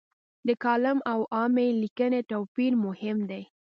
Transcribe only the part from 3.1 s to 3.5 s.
دی.